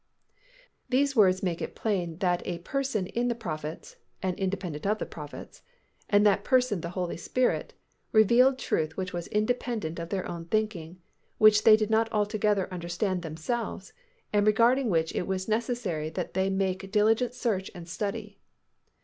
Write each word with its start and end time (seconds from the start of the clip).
These 0.89 1.15
words 1.15 1.43
make 1.43 1.61
it 1.61 1.75
plain 1.75 2.17
that 2.17 2.41
a 2.47 2.57
Person 2.57 3.05
in 3.05 3.27
the 3.27 3.35
prophets, 3.35 3.97
and 4.23 4.35
independent 4.39 4.87
of 4.87 4.97
the 4.97 5.05
prophets, 5.05 5.61
and 6.09 6.25
that 6.25 6.43
Person 6.43 6.81
the 6.81 6.89
Holy 6.97 7.17
Spirit, 7.17 7.75
revealed 8.11 8.57
truth 8.57 8.97
which 8.97 9.13
was 9.13 9.27
independent 9.27 9.99
of 9.99 10.09
their 10.09 10.27
own 10.27 10.45
thinking, 10.45 10.97
which 11.37 11.65
they 11.65 11.77
did 11.77 11.91
not 11.91 12.11
altogether 12.11 12.67
understand 12.73 13.21
themselves, 13.21 13.93
and 14.33 14.47
regarding 14.47 14.89
which 14.89 15.13
it 15.13 15.27
was 15.27 15.47
necessary 15.47 16.09
that 16.09 16.33
they 16.33 16.49
make 16.49 16.91
diligent 16.91 17.35
search 17.35 17.69
and 17.75 17.87
study. 17.87 18.39